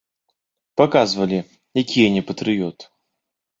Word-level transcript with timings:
Паказвалі, 0.81 1.39
які 1.83 1.97
я 2.07 2.11
не 2.19 2.25
патрыёт. 2.33 2.91